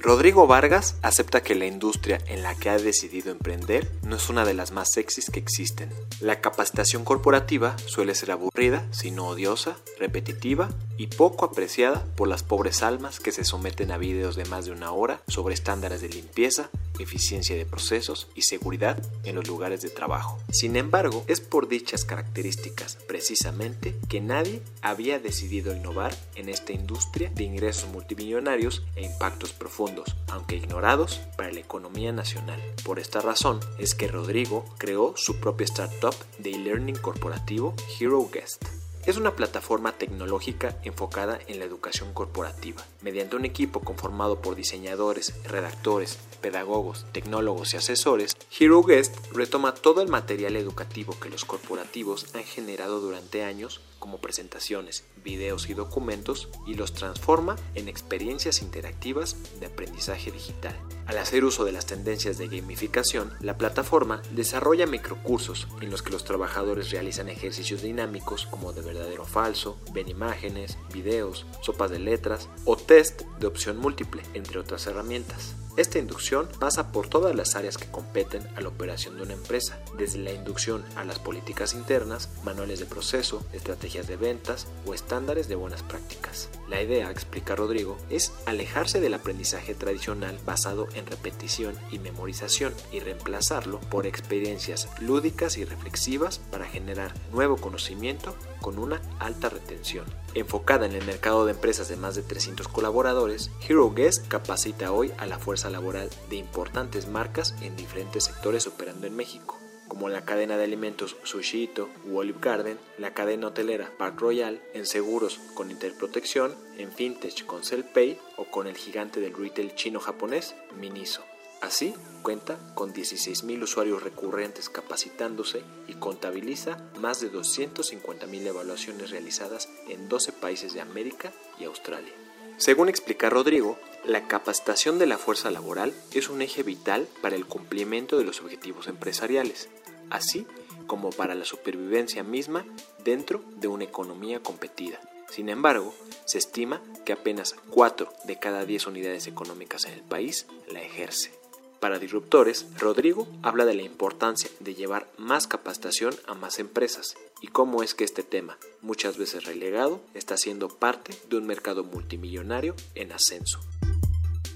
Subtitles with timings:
[0.00, 4.44] Rodrigo Vargas acepta que la industria en la que ha decidido emprender no es una
[4.44, 5.90] de las más sexys que existen.
[6.20, 12.84] La capacitación corporativa suele ser aburrida, sino odiosa, repetitiva y poco apreciada por las pobres
[12.84, 16.70] almas que se someten a videos de más de una hora sobre estándares de limpieza,
[17.00, 20.38] eficiencia de procesos y seguridad en los lugares de trabajo.
[20.50, 27.30] Sin embargo, es por dichas características precisamente que nadie había decidido innovar en esta industria
[27.34, 32.60] de ingresos multimillonarios e impactos profundos, aunque ignorados para la economía nacional.
[32.84, 38.87] Por esta razón es que Rodrigo creó su propia startup de e-learning corporativo Hero Guest.
[39.06, 42.84] Es una plataforma tecnológica enfocada en la educación corporativa.
[43.00, 50.02] Mediante un equipo conformado por diseñadores, redactores, pedagogos, tecnólogos y asesores, Hero Guest retoma todo
[50.02, 56.48] el material educativo que los corporativos han generado durante años como presentaciones, videos y documentos
[56.66, 60.74] y los transforma en experiencias interactivas de aprendizaje digital.
[61.06, 66.10] Al hacer uso de las tendencias de gamificación, la plataforma desarrolla microcursos en los que
[66.10, 71.98] los trabajadores realizan ejercicios dinámicos como de verdadero o falso, ven imágenes, videos, sopas de
[71.98, 75.54] letras o test de opción múltiple, entre otras herramientas.
[75.78, 79.78] Esta inducción pasa por todas las áreas que competen a la operación de una empresa,
[79.96, 85.46] desde la inducción a las políticas internas, manuales de proceso, estrategias de ventas o estándares
[85.46, 86.48] de buenas prácticas.
[86.68, 92.98] La idea, explica Rodrigo, es alejarse del aprendizaje tradicional basado en repetición y memorización y
[92.98, 100.04] reemplazarlo por experiencias lúdicas y reflexivas para generar nuevo conocimiento con una alta retención.
[100.34, 105.12] Enfocada en el mercado de empresas de más de 300 colaboradores, Hero Guest capacita hoy
[105.18, 109.58] a la fuerza laboral de importantes marcas en diferentes sectores operando en México,
[109.88, 114.86] como la cadena de alimentos Sushito u Olive Garden, la cadena hotelera Park Royal, en
[114.86, 121.27] seguros con Interprotección, en fintech con Cellpay o con el gigante del retail chino-japonés Miniso.
[121.60, 130.08] Así, cuenta con 16.000 usuarios recurrentes capacitándose y contabiliza más de 250.000 evaluaciones realizadas en
[130.08, 132.12] 12 países de América y Australia.
[132.58, 137.46] Según explica Rodrigo, la capacitación de la fuerza laboral es un eje vital para el
[137.46, 139.68] cumplimiento de los objetivos empresariales,
[140.10, 140.46] así
[140.86, 142.64] como para la supervivencia misma
[143.04, 145.00] dentro de una economía competida.
[145.30, 150.46] Sin embargo, se estima que apenas 4 de cada 10 unidades económicas en el país
[150.68, 151.37] la ejerce.
[151.80, 157.46] Para Disruptores, Rodrigo habla de la importancia de llevar más capacitación a más empresas y
[157.46, 162.74] cómo es que este tema, muchas veces relegado, está siendo parte de un mercado multimillonario
[162.96, 163.60] en ascenso.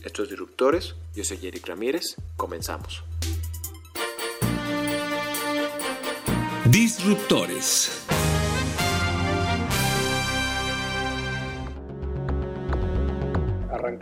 [0.05, 3.05] Estos Disruptores, yo soy Eric Ramírez, comenzamos.
[6.65, 8.03] Disruptores.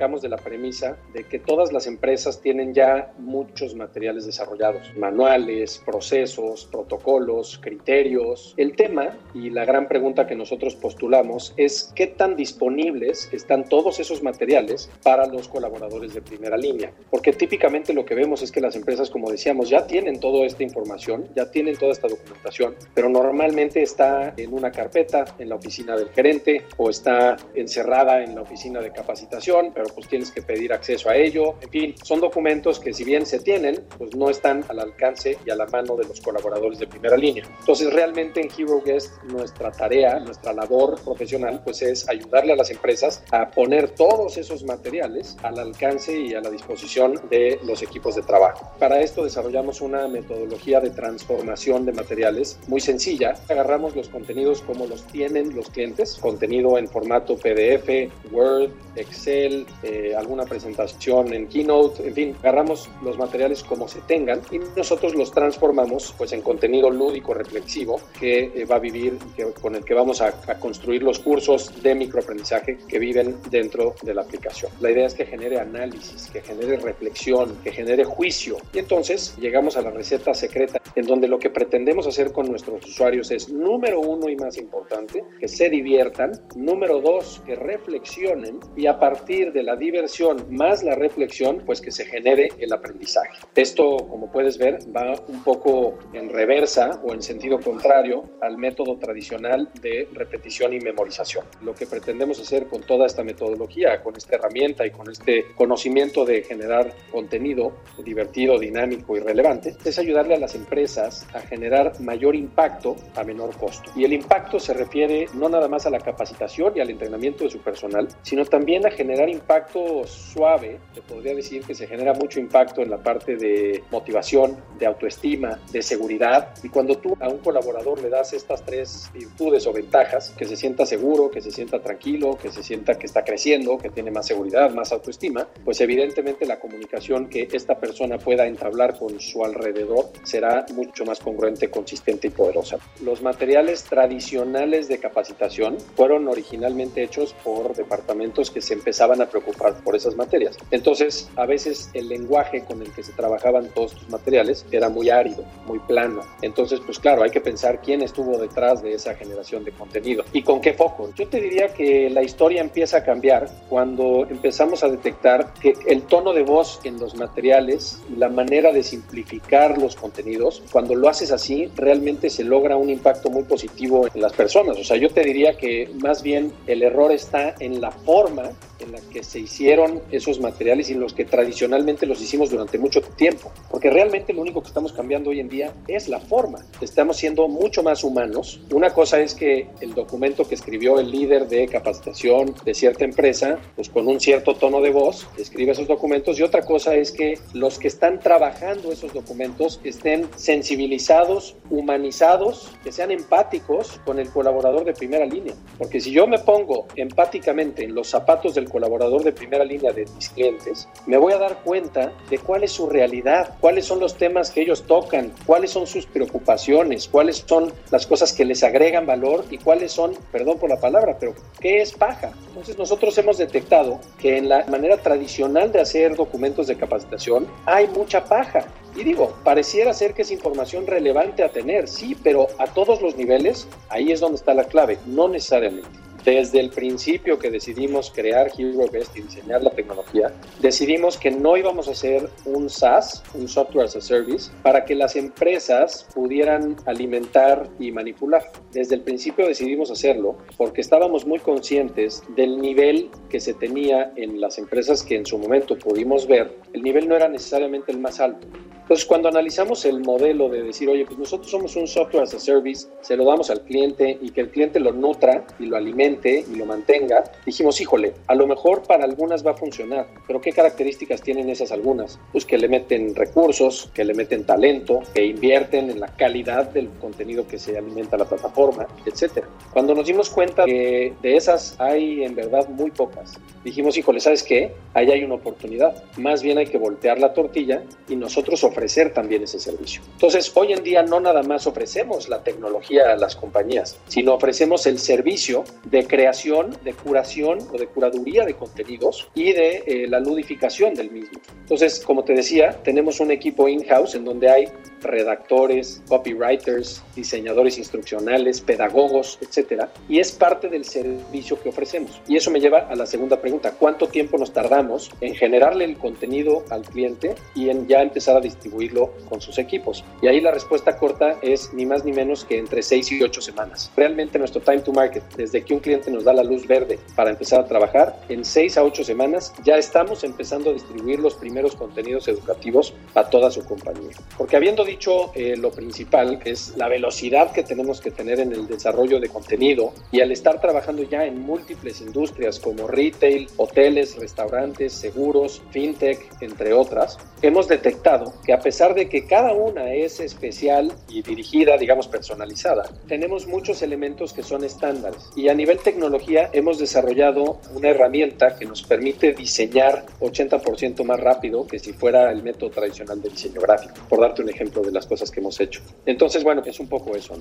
[0.00, 5.83] Arrancamos de la premisa de que todas las empresas tienen ya muchos materiales desarrollados, manuales,
[5.84, 8.55] procesos, protocolos, criterios.
[8.56, 14.00] El tema y la gran pregunta que nosotros postulamos es qué tan disponibles están todos
[14.00, 16.93] esos materiales para los colaboradores de primera línea.
[17.10, 20.62] Porque típicamente lo que vemos es que las empresas, como decíamos, ya tienen toda esta
[20.62, 25.94] información, ya tienen toda esta documentación, pero normalmente está en una carpeta en la oficina
[25.94, 30.73] del gerente o está encerrada en la oficina de capacitación pero pues tienes que pedir
[30.73, 31.55] acceso a ello.
[31.61, 35.51] En fin, son documentos que si bien se tienen, pues no están al alcance y
[35.51, 37.45] a la mano de los colaboradores de primera línea.
[37.61, 42.71] Entonces, realmente en Hero Guest nuestra tarea, nuestra labor profesional, pues es ayudarle a las
[42.71, 48.15] empresas a poner todos esos materiales al alcance y a la disposición de los equipos
[48.15, 48.72] de trabajo.
[48.78, 53.34] Para esto desarrollamos una metodología de transformación de materiales muy sencilla.
[53.48, 60.15] Agarramos los contenidos como los tienen los clientes, contenido en formato PDF, Word, Excel, eh,
[60.16, 65.32] alguna presentación en Keynote, en fin, agarramos los materiales como se tengan y nosotros los
[65.32, 69.18] transformamos pues en contenido lúdico reflexivo que eh, va a vivir,
[69.60, 74.15] con el que vamos a, a construir los cursos de microaprendizaje que viven dentro de
[74.15, 74.71] la aplicación.
[74.80, 79.77] La idea es que genere análisis, que genere reflexión, que genere juicio y entonces llegamos
[79.77, 84.00] a la receta secreta en donde lo que pretendemos hacer con nuestros usuarios es número
[84.00, 89.62] uno y más importante, que se diviertan, número dos, que reflexionen y a partir de
[89.62, 93.39] la diversión más la reflexión, pues que se genere el aprendizaje.
[93.55, 98.97] Esto, como puedes ver, va un poco en reversa o en sentido contrario al método
[98.97, 101.45] tradicional de repetición y memorización.
[101.63, 106.25] Lo que pretendemos hacer con toda esta metodología, con esta herramienta y con este conocimiento
[106.25, 107.73] de generar contenido
[108.05, 113.57] divertido, dinámico y relevante, es ayudarle a las empresas a generar mayor impacto a menor
[113.57, 113.91] costo.
[113.97, 117.51] Y el impacto se refiere no nada más a la capacitación y al entrenamiento de
[117.51, 119.59] su personal, sino también a generar impacto
[120.07, 120.78] suave.
[120.95, 125.60] Se podría decir que se genera mucho impacto en la parte de motivación, de autoestima,
[125.71, 126.54] de seguridad.
[126.62, 130.57] Y cuando tú a un colaborador le das estas tres virtudes o ventajas, que se
[130.57, 134.27] sienta seguro, que se sienta tranquilo, que se sienta que está creciendo, que tiene más
[134.27, 140.10] seguridad, más autoestima, pues evidentemente la comunicación que esta persona pueda entablar con su alrededor
[140.22, 142.78] será mucho más congruente, consistente y poderosa.
[143.03, 149.50] Los materiales tradicionales de capacitación fueron originalmente hechos por departamentos que se empezaban a preocupar
[149.53, 150.57] por esas materias.
[150.71, 155.11] Entonces, a veces el lenguaje con el que se trabajaban todos estos materiales era muy
[155.11, 156.23] árido, muy plano.
[156.43, 160.43] Entonces, pues claro, hay que pensar quién estuvo detrás de esa generación de contenido y
[160.43, 161.11] con qué foco.
[161.15, 166.03] Yo te diría que la historia empieza a cambiar cuando empezamos a detectar que el
[166.03, 171.33] tono de voz en los materiales la manera de simplificar los contenidos, cuando lo haces
[171.33, 174.79] así, realmente se logra un impacto muy positivo en las personas.
[174.79, 178.92] O sea, yo te diría que más bien el error está en la forma en
[178.92, 183.00] la que se hicieron esos materiales y en los que tradicionalmente los hicimos durante mucho
[183.00, 183.53] tiempo.
[183.71, 186.65] Porque realmente lo único que estamos cambiando hoy en día es la forma.
[186.80, 188.60] Estamos siendo mucho más humanos.
[188.72, 193.59] Una cosa es que el documento que escribió el líder de capacitación de cierta empresa,
[193.77, 197.38] pues con un cierto tono de voz, escribe esos documentos y otra cosa es que
[197.53, 204.84] los que están trabajando esos documentos estén sensibilizados, humanizados, que sean empáticos con el colaborador
[204.84, 205.54] de primera línea.
[205.78, 210.07] Porque si yo me pongo empáticamente en los zapatos del colaborador de primera línea de
[210.15, 214.17] mis clientes, me voy a dar cuenta de cuál es su realidad, cuáles son los
[214.17, 219.07] temas que ellos tocan, cuáles son sus preocupaciones, cuáles son las cosas que les agregan
[219.07, 222.33] valor y cuáles son, perdón por la palabra, pero qué es paja.
[222.49, 227.87] Entonces nosotros hemos detectado que en la manera tradicional de hacer documentos de capacitación hay
[227.89, 228.65] mucha paja.
[228.97, 233.16] Y digo, pareciera ser que es información relevante a tener, sí, pero a todos los
[233.16, 235.89] niveles, ahí es donde está la clave, no necesariamente.
[236.25, 241.89] Desde el principio que decidimos crear HeroBest y diseñar la tecnología, decidimos que no íbamos
[241.89, 247.69] a hacer un SaaS, un Software as a Service, para que las empresas pudieran alimentar
[247.78, 248.51] y manipular.
[248.72, 254.41] Desde el principio decidimos hacerlo porque estábamos muy conscientes del nivel que se tenía en
[254.41, 256.59] las empresas que en su momento pudimos ver.
[256.73, 258.47] El nivel no era necesariamente el más alto.
[258.90, 262.40] Entonces, cuando analizamos el modelo de decir, oye, pues nosotros somos un software as a
[262.40, 266.45] service, se lo damos al cliente y que el cliente lo nutra y lo alimente
[266.52, 270.50] y lo mantenga, dijimos, híjole, a lo mejor para algunas va a funcionar, pero ¿qué
[270.50, 272.19] características tienen esas algunas?
[272.33, 276.88] Pues que le meten recursos, que le meten talento, que invierten en la calidad del
[277.00, 279.47] contenido que se alimenta la plataforma, etcétera.
[279.73, 284.42] Cuando nos dimos cuenta que de esas hay en verdad muy pocas, dijimos, híjole, ¿sabes
[284.42, 284.75] qué?
[284.95, 286.02] Ahí hay una oportunidad.
[286.16, 290.00] Más bien hay que voltear la tortilla y nosotros ofrecemos ofrecer también ese servicio.
[290.12, 294.87] Entonces, hoy en día no nada más ofrecemos la tecnología a las compañías, sino ofrecemos
[294.87, 300.18] el servicio de creación, de curación o de curaduría de contenidos y de eh, la
[300.18, 301.38] ludificación del mismo.
[301.60, 304.68] Entonces, como te decía, tenemos un equipo in-house en donde hay
[305.02, 312.21] redactores, copywriters, diseñadores instruccionales, pedagogos, etcétera, y es parte del servicio que ofrecemos.
[312.28, 315.97] Y eso me lleva a la segunda pregunta, ¿cuánto tiempo nos tardamos en generarle el
[315.97, 320.04] contenido al cliente y en ya empezar a distribuirlo con sus equipos?
[320.23, 323.40] Y ahí la respuesta corta es ni más ni menos que entre 6 y 8
[323.40, 323.90] semanas.
[323.97, 327.30] Realmente nuestro time to market, desde que un cliente nos da la luz verde para
[327.30, 331.75] empezar a trabajar, en 6 a 8 semanas ya estamos empezando a distribuir los primeros
[331.76, 334.11] contenidos educativos a toda su compañía.
[334.37, 338.52] Porque habiendo dicho eh, lo principal, que es la velocidad que tenemos que tener en
[338.52, 344.16] el desarrollo de contenido y al estar trabajando ya en múltiples industrias como retail, hoteles,
[344.16, 350.18] restaurantes, seguros, fintech, entre otras, hemos detectado que a pesar de que cada una es
[350.20, 355.30] especial y dirigida, digamos, personalizada, tenemos muchos elementos que son estándares.
[355.37, 361.66] Y a nivel tecnología hemos desarrollado una herramienta que nos permite diseñar 80% más rápido
[361.66, 365.06] que si fuera el método tradicional de diseño gráfico, por darte un ejemplo de las
[365.06, 365.82] cosas que hemos hecho.
[366.06, 367.34] Entonces, bueno, es un poco eso.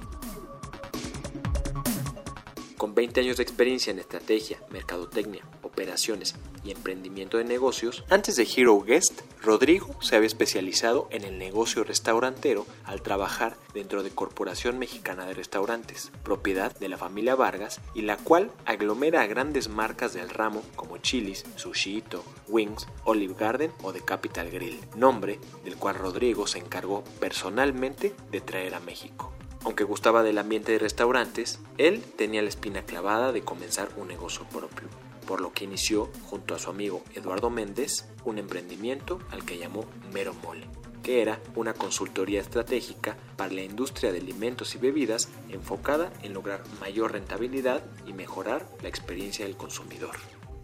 [2.80, 8.48] Con 20 años de experiencia en estrategia, mercadotecnia, operaciones y emprendimiento de negocios, antes de
[8.56, 14.80] Hero Guest, Rodrigo se había especializado en el negocio restaurantero al trabajar dentro de Corporación
[14.80, 20.14] Mexicana de Restaurantes, propiedad de la familia Vargas y la cual aglomera a grandes marcas
[20.14, 25.96] del ramo como Chili's, Sushito, Wings, Olive Garden o The Capital Grill, nombre del cual
[25.96, 29.34] Rodrigo se encargó personalmente de traer a México.
[29.66, 34.46] Aunque gustaba del ambiente de restaurantes, él tenía la espina clavada de comenzar un negocio
[34.46, 34.88] propio,
[35.28, 39.86] por lo que inició, junto a su amigo Eduardo Méndez, un emprendimiento al que llamó
[40.14, 40.66] Mero Mole,
[41.04, 46.64] que era una consultoría estratégica para la industria de alimentos y bebidas enfocada en lograr
[46.80, 50.16] mayor rentabilidad y mejorar la experiencia del consumidor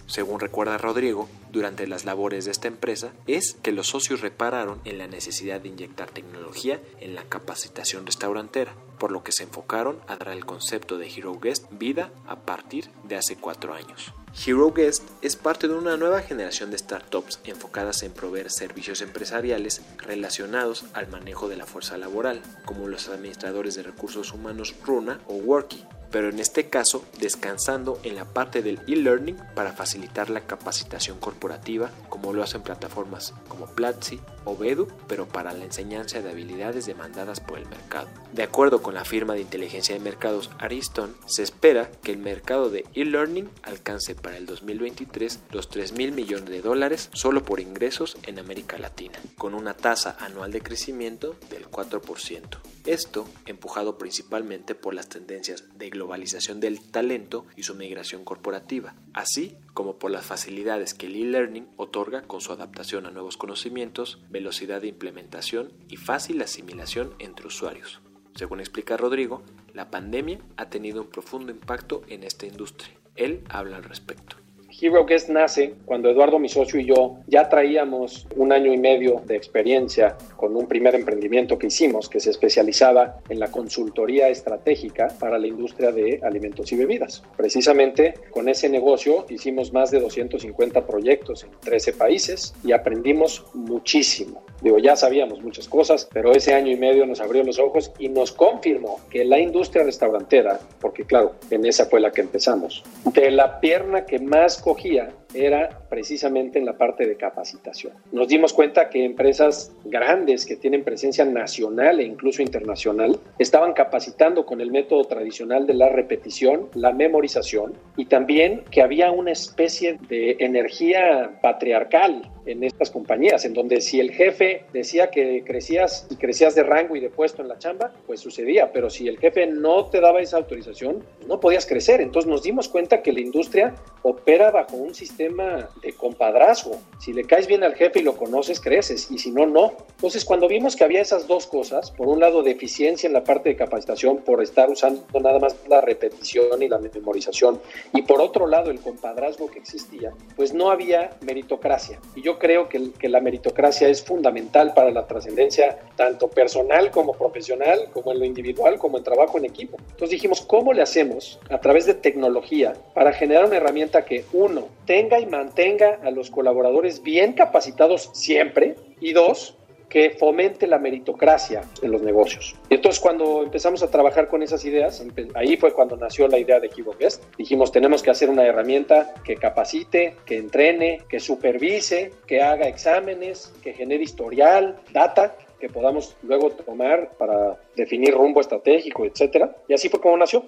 [0.08, 4.98] según recuerda Rodrigo, durante las labores de esta empresa, es que los socios repararon en
[4.98, 10.16] la necesidad de inyectar tecnología en la capacitación restaurantera, por lo que se enfocaron a
[10.18, 14.14] dar el concepto de Hero Guest vida a partir de hace cuatro años.
[14.46, 19.82] Hero Guest es parte de una nueva generación de startups enfocadas en proveer servicios empresariales
[19.98, 25.36] relacionados al manejo de la fuerza laboral, como los administradores de recursos humanos Runa o
[25.36, 31.20] Worky, pero en este caso descansando en la parte del e-learning para facilitar la capacitación
[31.20, 36.86] corporativa, como lo hacen plataformas como Platzi o Bedu, pero para la enseñanza de habilidades
[36.86, 38.08] demandadas por el mercado.
[38.32, 42.70] De acuerdo con la firma de inteligencia de mercados Ariston, se espera que el mercado
[42.70, 48.16] de e-learning alcance para el 2023 los 3 mil millones de dólares solo por ingresos
[48.24, 52.58] en América Latina, con una tasa anual de crecimiento del 4%.
[52.86, 59.56] Esto empujado principalmente por las tendencias de globalización del talento y su migración corporativa, así
[59.74, 64.82] como por las facilidades que el e-learning otorga con su adaptación a nuevos conocimientos, velocidad
[64.82, 68.02] de implementación y fácil asimilación entre usuarios.
[68.36, 69.44] Según explica Rodrigo,
[69.74, 72.94] la pandemia ha tenido un profundo impacto en esta industria.
[73.16, 74.45] Él habla al respecto.
[74.82, 79.22] Hero Guest nace cuando Eduardo, mi socio y yo ya traíamos un año y medio
[79.26, 85.08] de experiencia con un primer emprendimiento que hicimos que se especializaba en la consultoría estratégica
[85.20, 87.24] para la industria de alimentos y bebidas.
[87.38, 94.44] Precisamente con ese negocio hicimos más de 250 proyectos en 13 países y aprendimos muchísimo.
[94.62, 98.10] Digo, ya sabíamos muchas cosas, pero ese año y medio nos abrió los ojos y
[98.10, 103.32] nos confirmó que la industria restaurantera, porque claro, en esa fue la que empezamos, de
[103.32, 105.25] la pierna que más Coquia.
[105.36, 107.94] Era precisamente en la parte de capacitación.
[108.12, 114.46] Nos dimos cuenta que empresas grandes que tienen presencia nacional e incluso internacional estaban capacitando
[114.46, 119.98] con el método tradicional de la repetición, la memorización y también que había una especie
[120.10, 126.16] de energía patriarcal en estas compañías, en donde si el jefe decía que crecías y
[126.16, 129.48] crecías de rango y de puesto en la chamba, pues sucedía, pero si el jefe
[129.48, 132.02] no te daba esa autorización, no podías crecer.
[132.02, 133.74] Entonces nos dimos cuenta que la industria
[134.04, 136.80] opera bajo un sistema de compadrazgo.
[137.00, 139.74] Si le caes bien al jefe y lo conoces, creces, y si no, no.
[139.96, 143.50] Entonces cuando vimos que había esas dos cosas, por un lado deficiencia en la parte
[143.50, 147.60] de capacitación por estar usando nada más la repetición y la memorización,
[147.94, 152.00] y por otro lado el compadrazgo que existía, pues no había meritocracia.
[152.16, 157.14] Y yo creo que, que la meritocracia es fundamental para la trascendencia tanto personal como
[157.14, 159.78] profesional, como en lo individual, como en trabajo en equipo.
[159.80, 164.68] Entonces dijimos, ¿cómo le hacemos a través de tecnología para generar una herramienta que uno
[165.16, 169.58] tenga y mantenga a los colaboradores bien capacitados siempre y dos,
[169.90, 172.56] que fomente la meritocracia en los negocios.
[172.70, 175.02] Y entonces cuando empezamos a trabajar con esas ideas,
[175.36, 176.70] ahí fue cuando nació la idea de
[177.00, 177.24] Guest.
[177.38, 183.54] Dijimos, tenemos que hacer una herramienta que capacite, que entrene, que supervise, que haga exámenes,
[183.62, 189.56] que genere historial, data, que podamos luego tomar para definir rumbo estratégico, etcétera.
[189.70, 190.44] Y así fue como nació.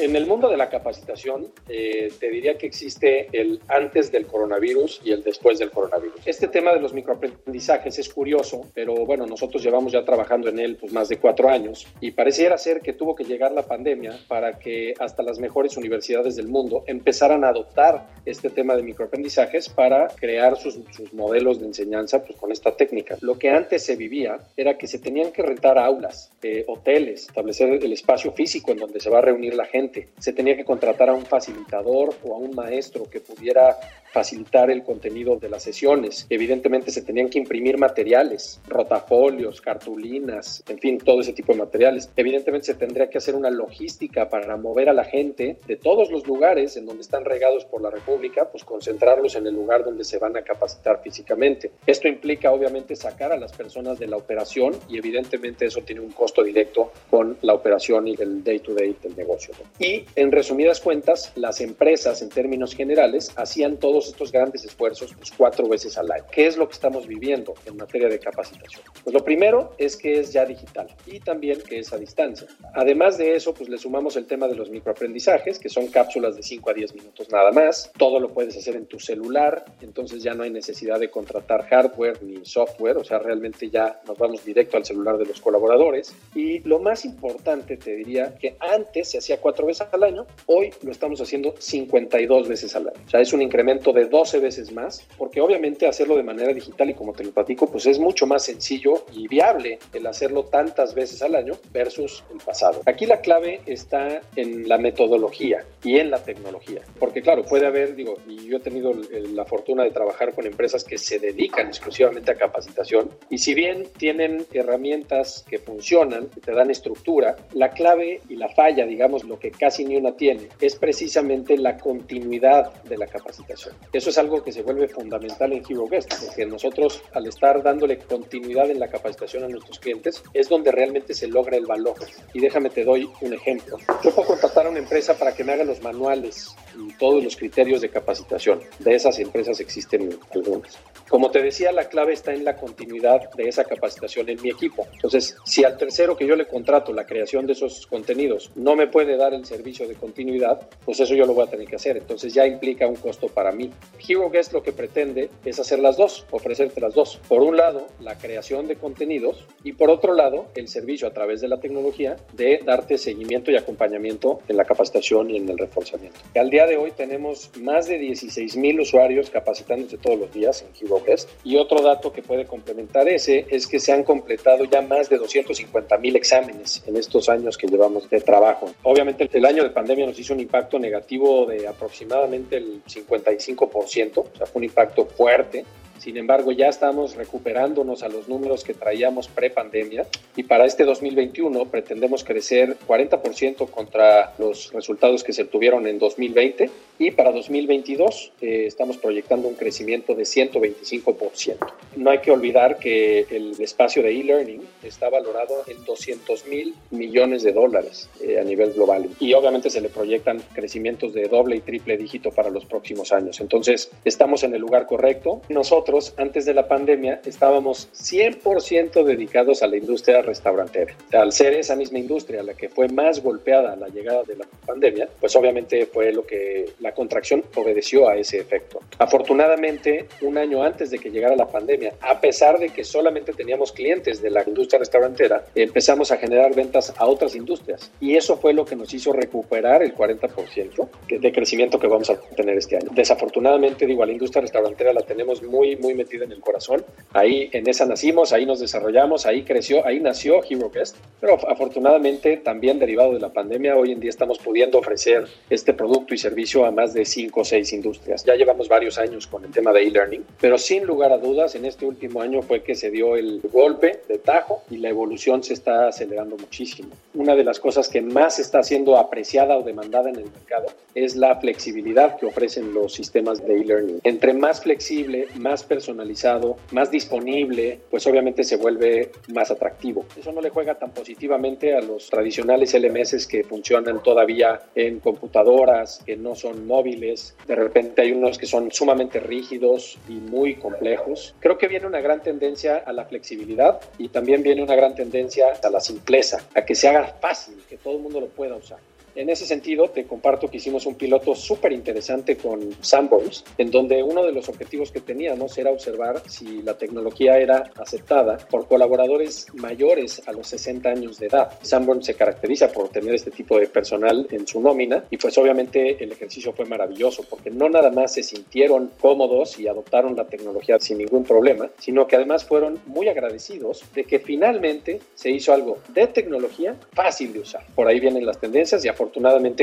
[0.00, 5.00] En el mundo de la capacitación, eh, te diría que existe el antes del coronavirus
[5.04, 6.20] y el después del coronavirus.
[6.24, 10.76] Este tema de los microaprendizajes es curioso, pero bueno, nosotros llevamos ya trabajando en él
[10.76, 14.60] pues, más de cuatro años y pareciera ser que tuvo que llegar la pandemia para
[14.60, 20.06] que hasta las mejores universidades del mundo empezaran a adoptar este tema de microaprendizajes para
[20.06, 23.16] crear sus, sus modelos de enseñanza pues, con esta técnica.
[23.20, 27.82] Lo que antes se vivía era que se tenían que rentar aulas, eh, hoteles, establecer
[27.82, 29.87] el espacio físico en donde se va a reunir la gente,
[30.18, 33.76] se tenía que contratar a un facilitador o a un maestro que pudiera
[34.12, 36.26] facilitar el contenido de las sesiones.
[36.30, 42.10] Evidentemente se tenían que imprimir materiales, rotafolios, cartulinas, en fin, todo ese tipo de materiales.
[42.16, 46.26] Evidentemente se tendría que hacer una logística para mover a la gente de todos los
[46.26, 50.18] lugares en donde están regados por la República, pues concentrarlos en el lugar donde se
[50.18, 51.70] van a capacitar físicamente.
[51.86, 56.12] Esto implica obviamente sacar a las personas de la operación y evidentemente eso tiene un
[56.12, 59.54] costo directo con la operación y el day to day del negocio.
[59.78, 65.30] Y en resumidas cuentas, las empresas en términos generales hacían todos estos grandes esfuerzos pues,
[65.36, 66.24] cuatro veces al año.
[66.32, 68.82] ¿Qué es lo que estamos viviendo en materia de capacitación?
[69.04, 72.48] Pues lo primero es que es ya digital y también que es a distancia.
[72.74, 76.42] Además de eso, pues le sumamos el tema de los microaprendizajes, que son cápsulas de
[76.42, 77.92] 5 a 10 minutos nada más.
[77.96, 82.20] Todo lo puedes hacer en tu celular, entonces ya no hay necesidad de contratar hardware
[82.24, 86.12] ni software, o sea, realmente ya nos vamos directo al celular de los colaboradores.
[86.34, 90.70] Y lo más importante, te diría, que antes se hacía cuatro veces al año, hoy
[90.82, 93.00] lo estamos haciendo 52 veces al año.
[93.06, 96.90] O sea, es un incremento de 12 veces más, porque obviamente hacerlo de manera digital
[96.90, 100.94] y como te lo platico, pues es mucho más sencillo y viable el hacerlo tantas
[100.94, 102.82] veces al año versus el pasado.
[102.86, 107.94] Aquí la clave está en la metodología y en la tecnología, porque claro, puede haber,
[107.94, 112.32] digo, y yo he tenido la fortuna de trabajar con empresas que se dedican exclusivamente
[112.32, 118.20] a capacitación y si bien tienen herramientas que funcionan, que te dan estructura, la clave
[118.28, 122.96] y la falla, digamos, lo que casi ni una tiene, es precisamente la continuidad de
[122.96, 123.74] la capacitación.
[123.92, 127.98] Eso es algo que se vuelve fundamental en Hero Guest, porque nosotros al estar dándole
[127.98, 131.96] continuidad en la capacitación a nuestros clientes es donde realmente se logra el valor.
[132.32, 133.78] Y déjame te doy un ejemplo.
[134.02, 137.36] Yo puedo contratar a una empresa para que me haga los manuales y todos los
[137.36, 138.60] criterios de capacitación.
[138.78, 140.78] De esas empresas existen algunas.
[141.08, 144.86] Como te decía, la clave está en la continuidad de esa capacitación en mi equipo.
[144.92, 148.86] Entonces, si al tercero que yo le contrato la creación de esos contenidos no me
[148.86, 151.96] puede dar el servicio de continuidad, pues eso yo lo voy a tener que hacer.
[151.96, 153.70] Entonces ya implica un costo para mí.
[154.06, 157.20] Hero Guest lo que pretende es hacer las dos, ofrecerte las dos.
[157.28, 161.40] Por un lado, la creación de contenidos y por otro lado, el servicio a través
[161.40, 166.18] de la tecnología de darte seguimiento y acompañamiento en la capacitación y en el reforzamiento.
[166.34, 170.68] Al día de hoy tenemos más de 16 mil usuarios capacitándose todos los días en
[170.86, 170.98] Hero
[171.44, 175.18] y otro dato que puede complementar ese es que se han completado ya más de
[175.18, 178.70] 250 mil exámenes en estos años que llevamos de trabajo.
[178.82, 184.36] Obviamente el año de pandemia nos hizo un impacto negativo de aproximadamente el 55%, o
[184.36, 185.64] sea, fue un impacto fuerte
[185.98, 191.64] sin embargo, ya estamos recuperándonos a los números que traíamos pre-pandemia y para este 2021
[191.66, 198.64] pretendemos crecer 40% contra los resultados que se tuvieron en 2020 y para 2022 eh,
[198.66, 201.56] estamos proyectando un crecimiento de 125%.
[201.96, 207.42] No hay que olvidar que el espacio de e-learning está valorado en 200 mil millones
[207.42, 211.60] de dólares eh, a nivel global y obviamente se le proyectan crecimientos de doble y
[211.60, 213.40] triple dígito para los próximos años.
[213.40, 215.42] Entonces, estamos en el lugar correcto.
[215.48, 215.87] Nosotros
[216.18, 220.94] antes de la pandemia, estábamos 100% dedicados a la industria restaurantera.
[221.12, 224.46] Al ser esa misma industria la que fue más golpeada a la llegada de la
[224.66, 228.80] pandemia, pues obviamente fue lo que la contracción obedeció a ese efecto.
[228.98, 233.72] Afortunadamente, un año antes de que llegara la pandemia, a pesar de que solamente teníamos
[233.72, 237.90] clientes de la industria restaurantera, empezamos a generar ventas a otras industrias.
[237.98, 242.20] Y eso fue lo que nos hizo recuperar el 40% de crecimiento que vamos a
[242.36, 242.90] tener este año.
[242.92, 246.84] Desafortunadamente, digo, a la industria restaurantera la tenemos muy muy metida en el corazón.
[247.12, 250.96] Ahí en esa nacimos, ahí nos desarrollamos, ahí creció, ahí nació Hero Guest.
[251.20, 256.14] Pero afortunadamente también derivado de la pandemia, hoy en día estamos pudiendo ofrecer este producto
[256.14, 258.24] y servicio a más de 5 o 6 industrias.
[258.24, 261.64] Ya llevamos varios años con el tema de e-learning, pero sin lugar a dudas en
[261.64, 265.54] este último año fue que se dio el golpe de tajo y la evolución se
[265.54, 266.90] está acelerando muchísimo.
[267.14, 271.16] Una de las cosas que más está siendo apreciada o demandada en el mercado es
[271.16, 274.00] la flexibilidad que ofrecen los sistemas de e-learning.
[274.04, 280.04] Entre más flexible, más personalizado, más disponible, pues obviamente se vuelve más atractivo.
[280.18, 286.02] Eso no le juega tan positivamente a los tradicionales LMS que funcionan todavía en computadoras,
[286.04, 287.36] que no son móviles.
[287.46, 291.34] De repente hay unos que son sumamente rígidos y muy complejos.
[291.40, 295.52] Creo que viene una gran tendencia a la flexibilidad y también viene una gran tendencia
[295.62, 298.78] a la simpleza, a que se haga fácil, que todo el mundo lo pueda usar.
[299.18, 304.00] En ese sentido, te comparto que hicimos un piloto súper interesante con Sanborns, en donde
[304.00, 309.48] uno de los objetivos que teníamos era observar si la tecnología era aceptada por colaboradores
[309.54, 311.58] mayores a los 60 años de edad.
[311.62, 316.02] Sanborns se caracteriza por tener este tipo de personal en su nómina y pues obviamente
[316.02, 320.78] el ejercicio fue maravilloso porque no nada más se sintieron cómodos y adoptaron la tecnología
[320.78, 325.78] sin ningún problema, sino que además fueron muy agradecidos de que finalmente se hizo algo
[325.88, 327.66] de tecnología fácil de usar.
[327.74, 329.07] Por ahí vienen las tendencias y afortunadamente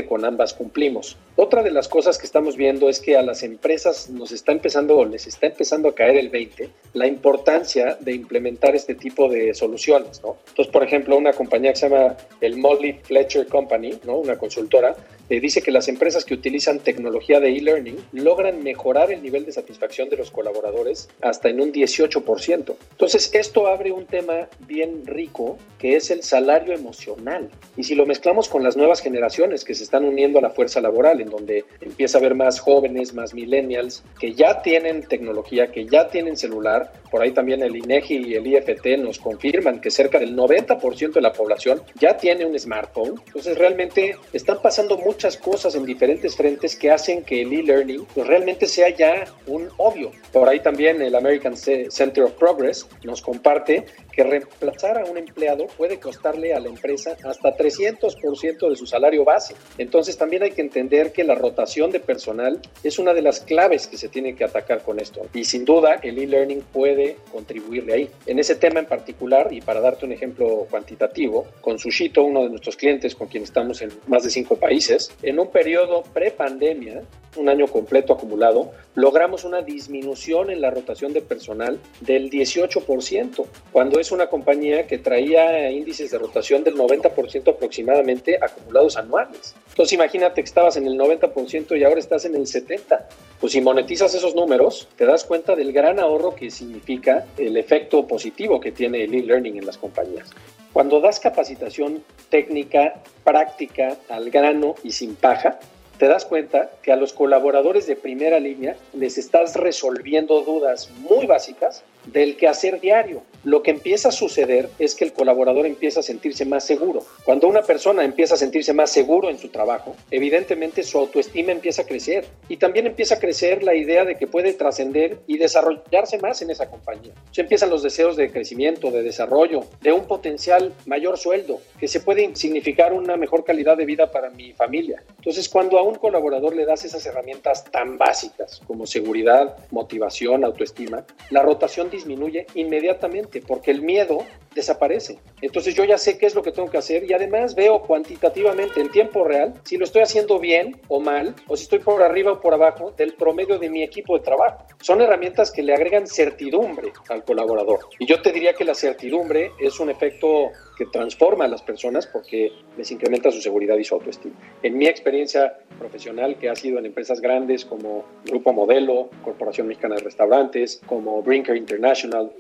[0.08, 1.18] con ambas cumplimos.
[1.38, 5.04] Otra de las cosas que estamos viendo es que a las empresas nos está empezando,
[5.04, 10.22] les está empezando a caer el 20, la importancia de implementar este tipo de soluciones,
[10.24, 10.38] ¿no?
[10.48, 14.18] Entonces, por ejemplo, una compañía que se llama el Molly Fletcher Company, ¿no?
[14.18, 14.96] Una consultora,
[15.30, 19.52] eh, dice que las empresas que utilizan tecnología de e-learning logran mejorar el nivel de
[19.52, 22.76] satisfacción de los colaboradores hasta en un 18%.
[22.92, 27.50] Entonces, esto abre un tema bien rico que es el salario emocional.
[27.76, 29.35] Y si lo mezclamos con las nuevas generaciones
[29.66, 33.14] que se están uniendo a la fuerza laboral, en donde empieza a haber más jóvenes,
[33.14, 38.28] más millennials, que ya tienen tecnología, que ya tienen celular, por ahí también el INEGI
[38.28, 42.58] y el IFT nos confirman que cerca del 90% de la población ya tiene un
[42.58, 43.22] smartphone.
[43.28, 48.28] Entonces, realmente están pasando muchas cosas en diferentes frentes que hacen que el e-learning pues,
[48.28, 50.12] realmente sea ya un obvio.
[50.32, 55.68] Por ahí también el American Center of Progress nos comparte que reemplazar a un empleado
[55.78, 59.56] puede costarle a la empresa hasta 300% de su salario base.
[59.78, 63.88] Entonces también hay que entender que la rotación de personal es una de las claves
[63.88, 65.22] que se tiene que atacar con esto.
[65.34, 68.10] Y sin duda el e-learning puede contribuirle ahí.
[68.26, 72.50] En ese tema en particular, y para darte un ejemplo cuantitativo, con Sushito, uno de
[72.50, 77.04] nuestros clientes con quien estamos en más de cinco países, en un periodo pre-pandemia,
[77.38, 84.00] un año completo acumulado, logramos una disminución en la rotación de personal del 18%, cuando
[84.00, 89.56] es una compañía que traía índices de rotación del 90% aproximadamente acumulados anuales.
[89.70, 93.00] Entonces imagínate que estabas en el 90% y ahora estás en el 70%.
[93.40, 98.08] Pues si monetizas esos números, te das cuenta del gran ahorro que significa el efecto
[98.08, 100.30] positivo que tiene el e-learning en las compañías.
[100.74, 105.60] Cuando das capacitación técnica, práctica, al grano y sin paja,
[105.98, 111.26] te das cuenta que a los colaboradores de primera línea les estás resolviendo dudas muy
[111.26, 113.24] básicas del quehacer diario.
[113.44, 117.06] Lo que empieza a suceder es que el colaborador empieza a sentirse más seguro.
[117.26, 121.84] Cuando una persona empieza a sentirse más seguro en su trabajo, evidentemente su autoestima empieza
[121.84, 126.18] a crecer y también empieza a crecer la idea de que puede trascender y desarrollarse
[126.18, 127.14] más en esa compañía.
[127.32, 132.00] Se empiezan los deseos de crecimiento, de desarrollo, de un potencial mayor sueldo, que se
[132.00, 135.04] puede significar una mejor calidad de vida para mi familia.
[135.18, 141.06] Entonces, cuando a un colaborador le das esas herramientas tan básicas como seguridad, motivación, autoestima,
[141.30, 144.20] la rotación disminuye inmediatamente porque el miedo
[144.54, 145.20] desaparece.
[145.42, 148.80] Entonces yo ya sé qué es lo que tengo que hacer y además veo cuantitativamente
[148.80, 152.32] en tiempo real si lo estoy haciendo bien o mal o si estoy por arriba
[152.32, 154.66] o por abajo del promedio de mi equipo de trabajo.
[154.82, 157.80] Son herramientas que le agregan certidumbre al colaborador.
[158.00, 162.08] Y yo te diría que la certidumbre es un efecto que transforma a las personas
[162.08, 164.36] porque les incrementa su seguridad y su autoestima.
[164.64, 169.96] En mi experiencia profesional, que ha sido en empresas grandes como Grupo Modelo, Corporación Mexicana
[169.96, 171.85] de Restaurantes, como Brinker International,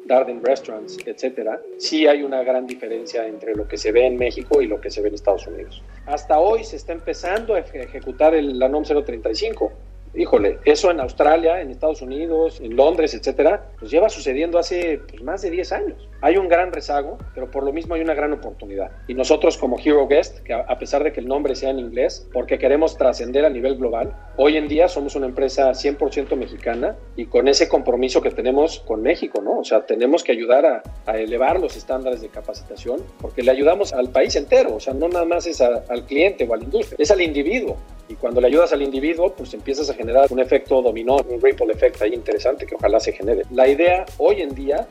[0.05, 4.61] Darden Restaurants, etcétera, sí hay una gran diferencia entre lo que se ve en México
[4.61, 5.83] y lo que se ve en Estados Unidos.
[6.05, 9.71] Hasta hoy se está empezando a ejecutar el, la NOM 035
[10.17, 15.21] híjole, eso en Australia, en Estados Unidos, en Londres, etcétera, pues lleva sucediendo hace pues,
[15.23, 16.09] más de 10 años.
[16.21, 18.91] Hay un gran rezago, pero por lo mismo hay una gran oportunidad.
[19.07, 22.27] Y nosotros como Hero Guest, que a pesar de que el nombre sea en inglés,
[22.33, 27.25] porque queremos trascender a nivel global, hoy en día somos una empresa 100% mexicana y
[27.25, 29.59] con ese compromiso que tenemos con México, ¿no?
[29.59, 33.93] O sea, tenemos que ayudar a, a elevar los estándares de capacitación porque le ayudamos
[33.93, 36.97] al país entero, o sea, no nada más es al cliente o a la industria,
[36.99, 37.77] es al individuo.
[38.07, 41.73] Y cuando le ayudas al individuo, pues empiezas a generar un efecto dominó, un ripple
[41.73, 43.43] effect ahí interesante que ojalá se genere.
[43.51, 44.87] La idea hoy en día,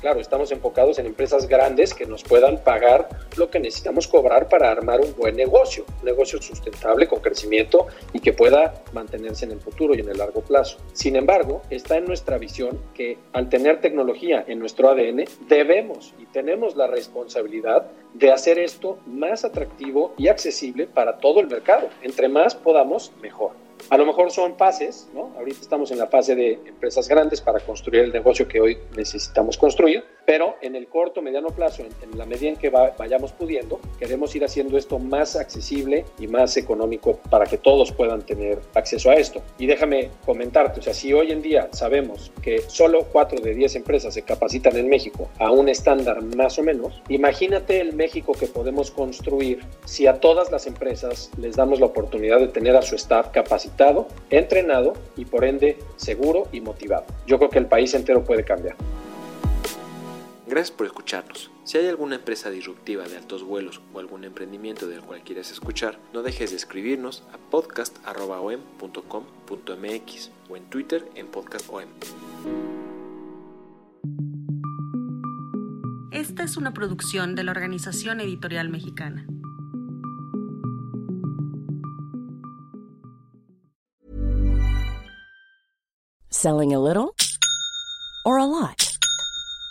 [0.00, 4.70] claro, estamos enfocados en empresas grandes que nos puedan pagar lo que necesitamos cobrar para
[4.70, 9.60] armar un buen negocio, un negocio sustentable con crecimiento y que pueda mantenerse en el
[9.60, 10.78] futuro y en el largo plazo.
[10.92, 16.26] Sin embargo, está en nuestra visión que al tener tecnología en nuestro ADN, debemos y
[16.26, 21.88] tenemos la responsabilidad de hacer esto más atractivo y accesible para todo el mercado.
[22.02, 23.52] Entre más podamos, mejor.
[23.88, 25.32] A lo mejor son fases, ¿no?
[25.38, 29.56] Ahorita estamos en la fase de empresas grandes para construir el negocio que hoy necesitamos
[29.56, 34.32] construir, Pero en el corto, mediano plazo, en, la medida en que vayamos pudiendo, queremos
[34.36, 39.14] ir haciendo esto más accesible y más económico para que todos puedan tener acceso a
[39.14, 39.42] esto.
[39.58, 43.74] Y déjame comentarte, o sea, si hoy en día sabemos que solo 4 de 10
[43.74, 48.46] empresas se capacitan en México a un estándar más o menos, imagínate el México que
[48.46, 52.94] podemos construir si a todas las empresas les damos la oportunidad de tener a su
[52.94, 57.06] staff capacitado, entrenado y por ende seguro y motivado.
[57.26, 58.76] Yo creo que el país entero puede cambiar.
[60.50, 61.52] Gracias por escucharnos.
[61.62, 66.00] Si hay alguna empresa disruptiva de altos vuelos o algún emprendimiento del cual quieras escuchar,
[66.12, 71.84] no dejes de escribirnos a podcast.om.com.mx o en Twitter en podcastom.
[76.10, 79.28] Esta es una producción de la Organización Editorial Mexicana.
[86.28, 87.14] Selling a little
[88.24, 88.89] or a lot?